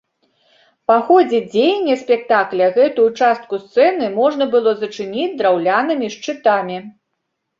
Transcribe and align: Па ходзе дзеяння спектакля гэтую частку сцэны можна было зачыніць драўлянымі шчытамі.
Па 0.91 0.95
ходзе 1.07 1.39
дзеяння 1.51 1.95
спектакля 2.03 2.69
гэтую 2.77 3.05
частку 3.25 3.59
сцэны 3.65 4.09
можна 4.19 4.49
было 4.55 4.71
зачыніць 4.85 5.29
драўлянымі 5.43 6.07
шчытамі. 6.17 6.77